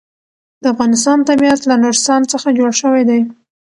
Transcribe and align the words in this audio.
د 0.61 0.63
افغانستان 0.73 1.17
طبیعت 1.29 1.59
له 1.69 1.75
نورستان 1.83 2.21
څخه 2.31 2.47
جوړ 2.57 2.71
شوی 2.81 3.03
دی. 3.09 3.21